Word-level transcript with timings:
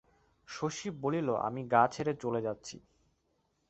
শশী 0.47 0.89
বলিল, 1.01 1.27
আমি 1.47 1.61
গা 1.67 1.83
ছেড়ে 1.87 2.13
চলে 2.13 2.39
যাচ্ছি। 2.41 2.75